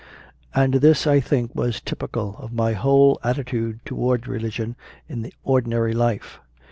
[0.55, 4.75] And this, I think, was typical of my whole atti tude towards religion
[5.07, 6.39] in ordinary life.